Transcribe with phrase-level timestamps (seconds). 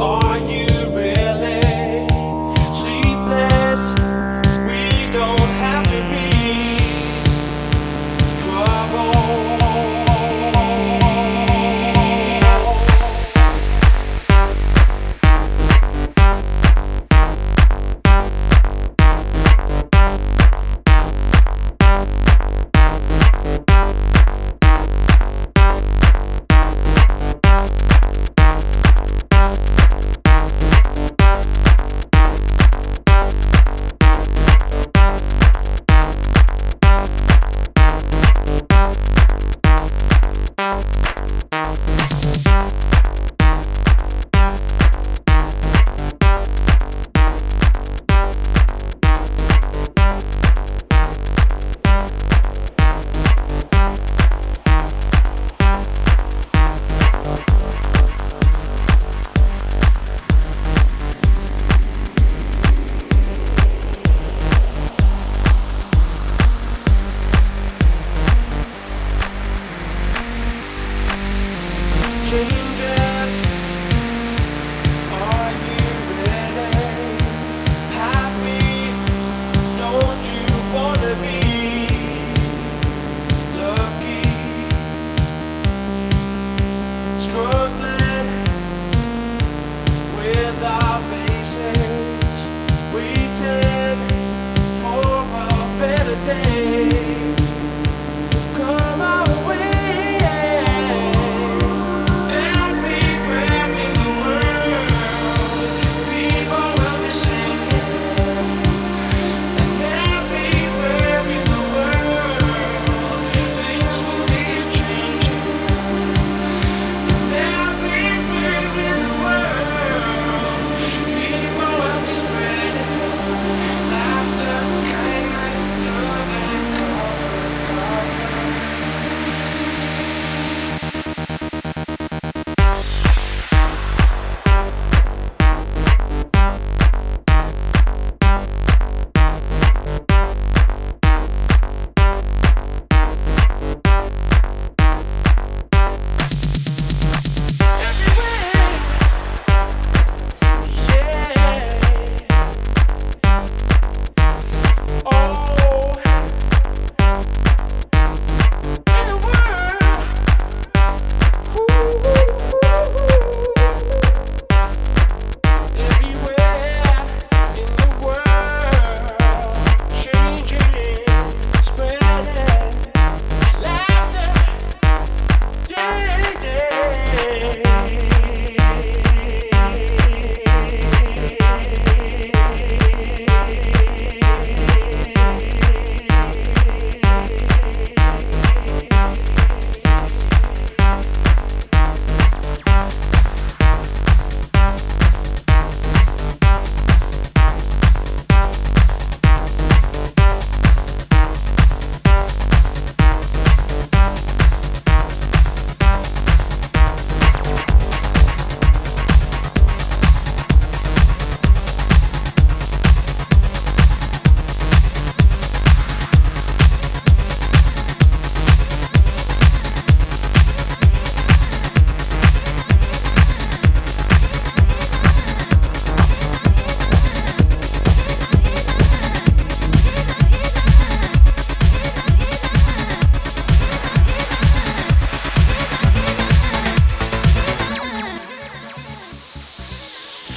[0.00, 0.69] Are you?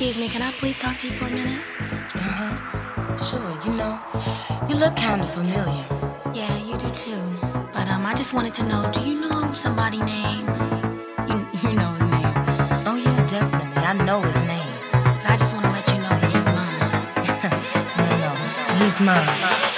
[0.04, 1.64] Excuse me, can I please talk to you for a minute?
[2.14, 3.16] Uh huh.
[3.24, 3.98] Sure, you know,
[4.68, 5.86] you look kind of familiar.
[6.34, 7.24] Yeah, you do too.
[7.72, 10.50] But um, I just wanted to know do you know somebody named.
[11.30, 12.34] You, you know his name?
[12.86, 13.82] Oh, yeah, definitely.
[13.82, 14.74] I know his name.
[14.92, 16.80] But I just want to let you know that he's mine.
[18.20, 19.73] no, no, he's mine.